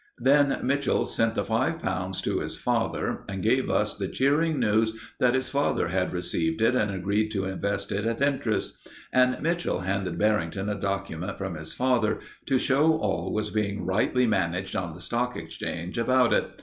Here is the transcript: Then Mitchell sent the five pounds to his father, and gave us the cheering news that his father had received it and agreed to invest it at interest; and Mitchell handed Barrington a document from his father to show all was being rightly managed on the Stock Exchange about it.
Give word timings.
Then 0.17 0.57
Mitchell 0.63 1.05
sent 1.05 1.35
the 1.35 1.43
five 1.43 1.79
pounds 1.79 2.23
to 2.23 2.39
his 2.39 2.55
father, 2.57 3.23
and 3.29 3.43
gave 3.43 3.69
us 3.69 3.95
the 3.95 4.07
cheering 4.07 4.59
news 4.59 4.93
that 5.19 5.35
his 5.35 5.47
father 5.47 5.89
had 5.89 6.11
received 6.11 6.59
it 6.63 6.73
and 6.75 6.89
agreed 6.89 7.29
to 7.33 7.45
invest 7.45 7.91
it 7.91 8.03
at 8.07 8.19
interest; 8.19 8.73
and 9.13 9.39
Mitchell 9.43 9.81
handed 9.81 10.17
Barrington 10.17 10.69
a 10.69 10.73
document 10.75 11.37
from 11.37 11.53
his 11.53 11.71
father 11.73 12.17
to 12.47 12.57
show 12.57 12.95
all 12.97 13.31
was 13.31 13.51
being 13.51 13.85
rightly 13.85 14.25
managed 14.25 14.75
on 14.75 14.95
the 14.95 15.01
Stock 15.01 15.35
Exchange 15.37 15.99
about 15.99 16.33
it. 16.33 16.49